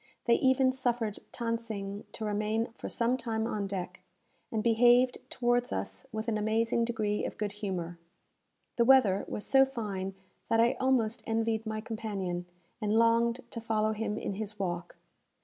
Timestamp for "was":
9.27-9.45